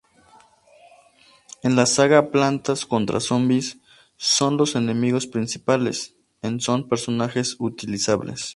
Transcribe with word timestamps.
En 1.61 1.75
la 1.75 1.85
saga 1.85 2.31
Plantas 2.31 2.87
contra 2.87 3.19
Zombis 3.19 3.77
son 4.17 4.57
los 4.57 4.75
enemigos 4.75 5.27
principales, 5.27 6.15
en 6.41 6.59
son 6.59 6.89
personajes 6.89 7.55
utilizables. 7.59 8.49